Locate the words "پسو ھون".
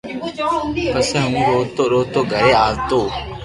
0.93-1.41